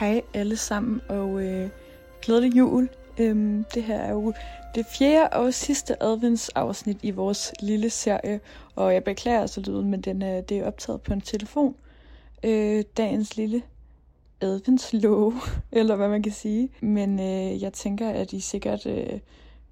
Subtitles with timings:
[0.00, 1.68] Hej alle sammen, og øh,
[2.22, 2.88] glædelig jul.
[3.18, 4.32] Øhm, det her er jo
[4.74, 8.40] det fjerde og sidste adventsafsnit i vores lille serie,
[8.76, 11.74] og jeg beklager altså lyden, men den er, det er optaget på en telefon.
[12.44, 13.62] Øh, dagens lille
[14.40, 15.34] adventslove,
[15.72, 16.68] eller hvad man kan sige.
[16.80, 19.20] Men øh, jeg tænker, at I sikkert øh,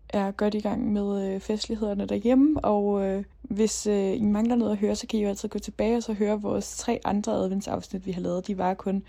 [0.08, 4.72] er godt i gang med øh, festlighederne derhjemme, og øh, hvis øh, I mangler noget
[4.72, 7.32] at høre, så kan I jo altid gå tilbage og så høre vores tre andre
[7.32, 8.46] adventsafsnit, vi har lavet.
[8.46, 9.02] De var kun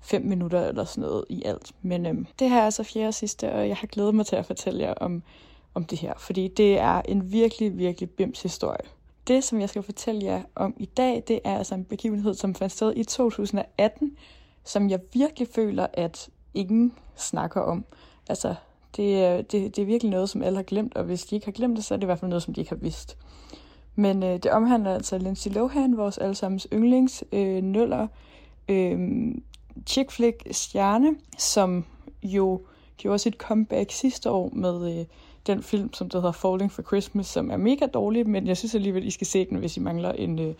[0.00, 1.72] 5 minutter eller sådan noget i alt.
[1.82, 4.36] Men øhm, det her er så fjerde og sidste, og jeg har glædet mig til
[4.36, 5.22] at fortælle jer om,
[5.74, 8.80] om det her, fordi det er en virkelig, virkelig bims historie.
[9.28, 12.54] Det, som jeg skal fortælle jer om i dag, det er altså en begivenhed, som
[12.54, 14.16] fandt sted i 2018,
[14.64, 17.84] som jeg virkelig føler, at ingen snakker om.
[18.28, 18.54] Altså,
[18.96, 21.46] det øh, det, det er virkelig noget, som alle har glemt, og hvis de ikke
[21.46, 23.16] har glemt det, så er det i hvert fald noget, som de ikke har vidst.
[23.94, 28.06] Men øh, det omhandler altså Lindsay Lohan, vores allesammens yndlings, øh, nøller,
[28.68, 28.98] øh,
[29.86, 31.84] chick flick stjerne, som
[32.22, 32.60] jo
[32.96, 35.06] gjorde sit comeback sidste år med øh,
[35.46, 38.74] den film, som der hedder Falling for Christmas, som er mega dårlig, men jeg synes
[38.74, 40.54] alligevel, I skal se den, hvis I mangler en, øh,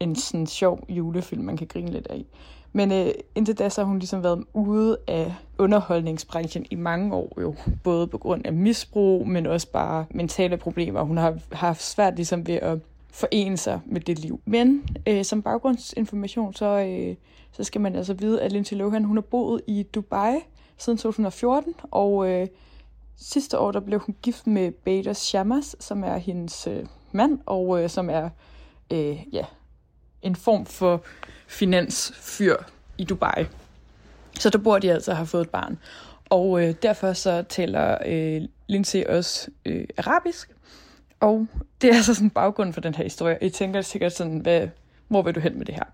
[0.00, 2.24] en sådan sjov julefilm, man kan grine lidt af.
[2.72, 7.40] Men øh, indtil da, så har hun ligesom været ude af underholdningsbranchen i mange år
[7.40, 7.54] jo.
[7.84, 11.02] Både på grund af misbrug, men også bare mentale problemer.
[11.02, 12.78] Hun har haft svært ligesom ved at
[13.12, 14.40] forene sig med det liv.
[14.44, 17.14] Men øh, som baggrundsinformation, så, øh,
[17.52, 20.34] så skal man altså vide, at Lindsay Lohan hun har boet i Dubai
[20.78, 22.46] siden 2014, og øh,
[23.16, 27.82] sidste år der blev hun gift med Bader Shamas, som er hendes øh, mand, og
[27.82, 28.28] øh, som er
[28.92, 29.44] øh, ja,
[30.22, 31.02] en form for
[31.46, 32.56] finansfyr
[32.98, 33.46] i Dubai.
[34.38, 35.78] Så der bor de altså og har fået et barn.
[36.24, 40.50] Og øh, derfor så taler øh, Lindsay også øh, arabisk,
[41.20, 41.46] og
[41.80, 43.38] det er altså sådan baggrunden for den her historie.
[43.40, 44.68] I tænker sikkert sådan, hvad,
[45.08, 45.84] hvor vil du hen med det her?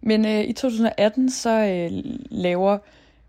[0.00, 1.90] Men øh, i 2018, så øh,
[2.30, 2.78] laver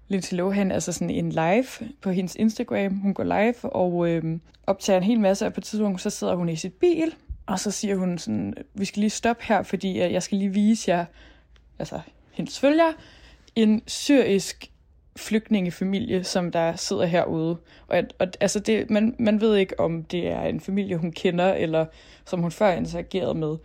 [0.08, 3.00] Lindsay Lohan altså sådan en live på hendes Instagram.
[3.00, 6.36] Hun går live og øh, optager en hel masse, og på et tidspunkt, så sidder
[6.36, 7.16] hun i sit bil,
[7.46, 10.54] og så siger hun sådan, vi skal lige stoppe her, fordi øh, jeg skal lige
[10.54, 11.06] vise jer,
[11.80, 12.00] altså
[12.32, 12.92] hendes følger,
[13.56, 14.72] en syrisk
[15.16, 17.58] flygtningefamilie, som der sidder herude.
[17.88, 21.54] Og, og altså det, man, man ved ikke, om det er en familie, hun kender,
[21.54, 21.86] eller
[22.26, 23.58] som hun før interagerede med.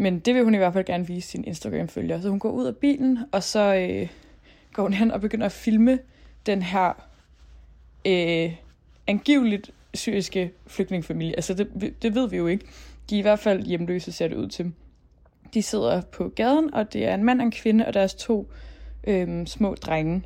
[0.00, 2.20] Men det vil hun i hvert fald gerne vise sin Instagram-følger.
[2.20, 4.08] Så hun går ud af bilen, og så øh,
[4.72, 5.98] går hun hen og begynder at filme
[6.46, 7.08] den her
[8.06, 8.52] øh,
[9.06, 11.36] angiveligt syriske flygtningefamilie.
[11.36, 12.64] Altså det, det ved vi jo ikke.
[13.10, 14.72] De er i hvert fald hjemløse, ser det ud til.
[15.54, 18.48] De sidder på gaden, og det er en mand og en kvinde, og deres to
[19.04, 20.22] øh, små drenge.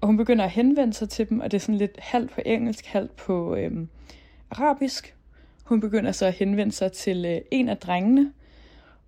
[0.00, 2.40] Og hun begynder at henvende sig til dem, og det er sådan lidt halvt på
[2.46, 3.86] engelsk, halvt på øh,
[4.50, 5.14] arabisk.
[5.62, 8.32] Hun begynder så at henvende sig til øh, en af drengene,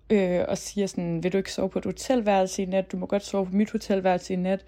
[0.09, 2.91] øh, og siger sådan, vil du ikke sove på et hotelværelse i nat?
[2.91, 4.65] Du må godt sove på mit hotelværelse i nat.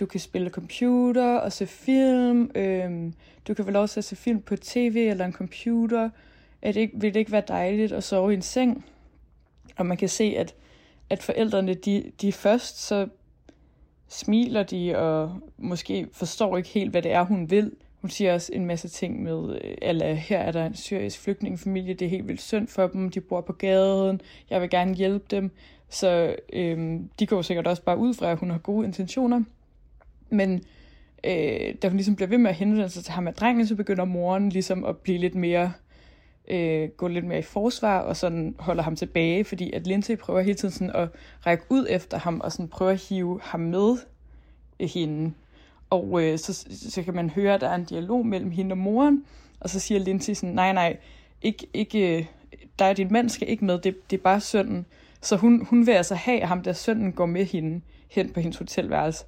[0.00, 2.50] Du kan spille computer og se film.
[2.54, 3.12] Øh,
[3.48, 6.10] du kan vel også se film på tv eller en computer.
[6.62, 8.84] Er det ikke, vil det ikke være dejligt at sove i en seng?
[9.76, 10.54] Og man kan se, at,
[11.10, 13.08] at forældrene, de, de først så
[14.08, 17.72] smiler de, og måske forstår ikke helt, hvad det er, hun vil.
[18.02, 21.94] Hun siger også en masse ting med, øh, eller her er der en syrisk flygtningefamilie,
[21.94, 24.20] det er helt vildt synd for dem, de bor på gaden,
[24.50, 25.50] jeg vil gerne hjælpe dem.
[25.88, 29.42] Så øhm, de går sikkert også bare ud fra, at hun har gode intentioner.
[30.30, 30.62] Men
[31.24, 33.74] øh, da hun ligesom bliver ved med at henvende sig til ham med drengen, så
[33.74, 35.72] begynder moren ligesom at blive lidt mere,
[36.48, 40.40] øh, gå lidt mere i forsvar, og sådan holder ham tilbage, fordi at Lindsay prøver
[40.40, 41.08] hele tiden sådan at
[41.46, 43.96] række ud efter ham, og sådan prøver at hive ham med
[44.80, 45.32] øh, hende.
[45.92, 48.78] Og øh, så, så kan man høre, at der er en dialog mellem hende og
[48.78, 49.24] moren,
[49.60, 50.96] og så siger Lindsay sådan, nej, nej,
[51.42, 52.24] ikke, ikke, øh,
[52.78, 54.86] dig og din mand skal ikke med, det, det er bare sønnen.
[55.20, 57.80] Så hun, hun vil altså have, at ham der sønnen går med hende
[58.10, 59.24] hen på hendes hotelværelse.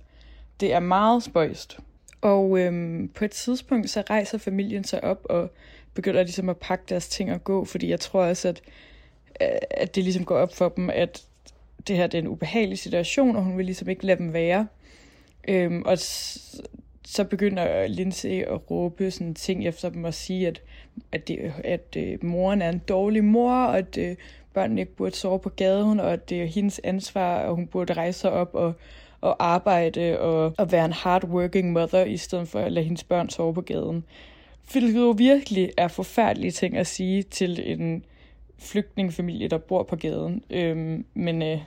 [0.60, 1.78] Det er meget spøjst.
[2.20, 5.50] Og øhm, på et tidspunkt, så rejser familien sig op og
[5.94, 8.62] begynder ligesom at pakke deres ting og gå, fordi jeg tror også, at,
[9.40, 11.26] øh, at det ligesom går op for dem, at
[11.88, 14.66] det her det er en ubehagelig situation, og hun vil ligesom ikke lade dem være.
[15.48, 15.98] Øhm, og
[17.06, 20.62] så begynder Lindsay at råbe sådan ting efter dem og sige, at,
[21.12, 24.16] at, det, at øh, moren er en dårlig mor, og at øh,
[24.54, 27.92] børnene ikke burde sove på gaden, og at det er hendes ansvar, og hun burde
[27.92, 28.72] rejse sig op og,
[29.20, 33.28] og arbejde og, og være en hardworking mother, i stedet for at lade hendes børn
[33.30, 34.04] sove på gaden.
[34.72, 38.04] Hvilket jo virkelig er forfærdelige ting at sige til en
[38.58, 40.42] flygtningefamilie, der bor på gaden.
[40.50, 41.58] Øhm, men øh,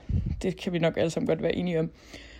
[0.42, 1.90] det kan vi nok alle sammen godt være enige om.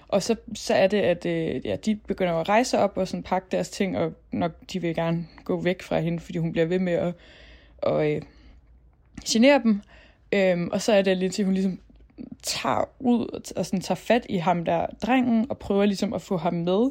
[0.09, 3.23] Og så, så er det, at øh, ja, de begynder at rejse op og sådan
[3.23, 6.67] pakke deres ting, og nok de vil gerne gå væk fra hende, fordi hun bliver
[6.67, 7.15] ved med at,
[7.79, 8.23] og, øh,
[9.27, 9.81] genere dem.
[10.33, 11.81] Øhm, og så er det lidt, at hun ligesom
[12.43, 16.37] tager ud og sådan tager fat i ham der drengen, og prøver ligesom at få
[16.37, 16.91] ham med.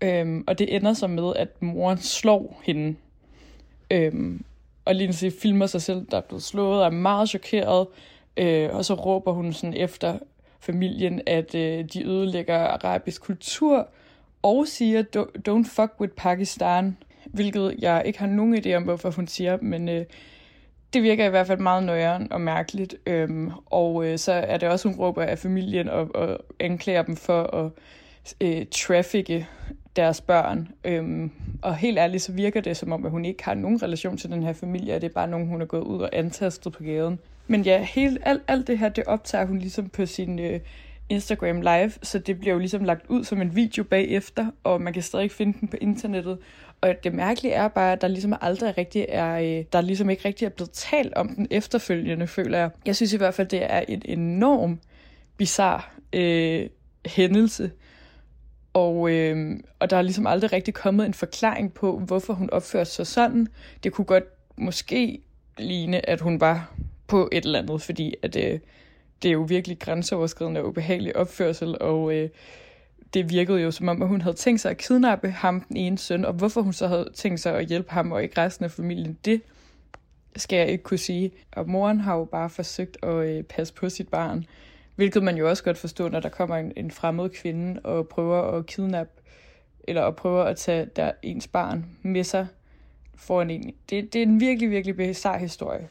[0.00, 2.96] Øhm, og det ender så med, at moren slår hende.
[3.90, 4.44] Øhm,
[4.84, 7.86] og Lindsay filmer sig selv, der er blevet slået, og er meget chokeret.
[8.36, 10.18] Øh, og så råber hun sådan efter
[10.60, 13.88] familien, at øh, de ødelægger arabisk kultur,
[14.42, 15.02] og siger,
[15.48, 19.88] don't fuck with Pakistan, hvilket jeg ikke har nogen idé om, hvorfor hun siger, men
[19.88, 20.04] øh,
[20.92, 22.94] det virker i hvert fald meget nøjeren og mærkeligt.
[23.06, 27.16] Øhm, og øh, så er det også, hun råber af familien og, og anklager dem
[27.16, 27.70] for at
[28.40, 29.48] øh, trafficke
[29.96, 30.68] deres børn.
[30.84, 31.30] Øhm,
[31.62, 34.30] og helt ærligt, så virker det som om, at hun ikke har nogen relation til
[34.30, 36.82] den her familie, og det er bare nogen, hun er gået ud og antastet på
[36.82, 37.18] gaden.
[37.46, 40.60] Men ja, helt, alt, alt det her, det optager hun ligesom på sin øh,
[41.08, 44.92] Instagram live, så det bliver jo ligesom lagt ud som en video bagefter, og man
[44.92, 46.38] kan stadig finde den på internettet.
[46.80, 50.24] Og det mærkelige er bare, at der ligesom aldrig rigtig er, øh, der ligesom ikke
[50.24, 52.70] rigtig er blevet talt om den efterfølgende, føler jeg.
[52.86, 54.80] Jeg synes i hvert fald, det er en enorm
[55.36, 56.68] bizar øh,
[57.06, 57.70] hændelse.
[58.72, 62.90] Og, øh, og der er ligesom aldrig rigtig kommet en forklaring på, hvorfor hun opførte
[62.90, 63.46] sig sådan.
[63.84, 64.24] Det kunne godt
[64.56, 65.20] måske
[65.58, 66.72] ligne, at hun var
[67.06, 68.60] på et eller andet, fordi at, øh,
[69.22, 72.28] det er jo virkelig grænseoverskridende og ubehagelig opførsel, og øh,
[73.14, 75.98] det virkede jo som om, at hun havde tænkt sig at kidnappe ham, den ene
[75.98, 78.70] søn, og hvorfor hun så havde tænkt sig at hjælpe ham og ikke resten af
[78.70, 79.42] familien, det
[80.36, 81.30] skal jeg ikke kunne sige.
[81.52, 84.44] Og moren har jo bare forsøgt at øh, passe på sit barn,
[84.94, 88.42] hvilket man jo også godt forstår, når der kommer en, en fremmed kvinde og prøver
[88.42, 89.12] at kidnappe,
[89.88, 92.46] eller at prøver at tage der ens barn med sig
[93.14, 93.74] foran en.
[93.90, 95.88] Det, det er en virkelig, virkelig bizarre historie.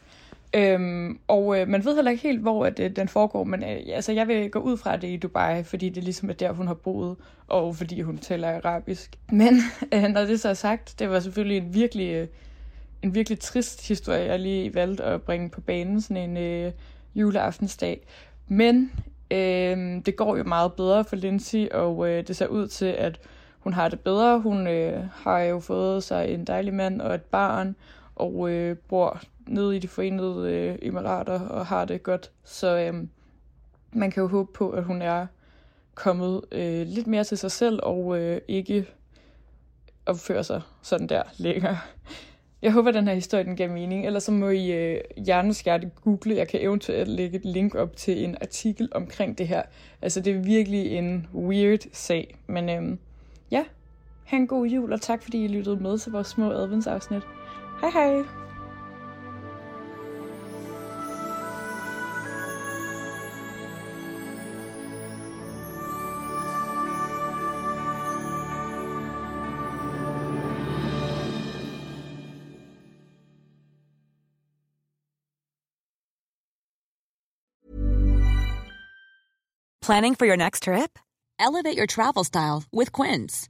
[0.56, 3.80] Øhm, og øh, man ved heller ikke helt, hvor at, øh, den foregår, men øh,
[3.94, 6.68] altså, jeg vil gå ud fra det i Dubai, fordi det ligesom er der, hun
[6.68, 7.16] har boet,
[7.48, 9.16] og fordi hun taler arabisk.
[9.32, 9.54] Men
[9.94, 12.28] øh, når det så er sagt, det var selvfølgelig en virkelig, øh,
[13.02, 16.72] en virkelig trist historie, jeg lige valgte at bringe på banen sådan en øh,
[17.16, 18.08] juleaftensdag.
[18.48, 18.92] Men
[19.32, 23.20] øh, det går jo meget bedre for Lindsay, og øh, det ser ud til, at
[23.60, 24.40] hun har det bedre.
[24.40, 27.76] Hun øh, har jo fået sig en dejlig mand og et barn,
[28.16, 32.32] og øh, bor nede i de forenede øh, emirater og har det godt.
[32.44, 33.08] Så øh,
[33.94, 35.28] man kan jo håbe på, at hun er
[35.96, 38.86] kommet øh, lidt mere til sig selv og øh, ikke
[40.06, 41.78] opfører sig sådan der længere.
[42.62, 44.06] Jeg håber, at den her historie den giver mening.
[44.06, 46.36] Ellers så må I øh, hjerneskærte google.
[46.36, 49.64] Jeg kan eventuelt lægge et link op til en artikel omkring det her.
[50.02, 52.36] Altså, det er virkelig en weird sag.
[52.48, 52.98] Men øh,
[53.52, 53.64] ja,
[54.26, 57.24] ha' en god jul, og tak fordi I lyttede med til vores små adventsafsnit.
[57.82, 58.26] Hej hej!
[79.86, 80.98] Planning for your next trip?
[81.38, 83.50] Elevate your travel style with Quince.